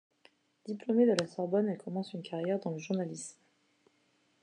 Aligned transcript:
Diplômée 0.65 1.05
de 1.05 1.11
la 1.13 1.27
Sorbonne, 1.27 1.67
elle 1.69 1.77
commence 1.77 2.13
une 2.13 2.23
carrière 2.23 2.59
dans 2.59 2.71
le 2.71 2.79
journalisme. 2.79 3.37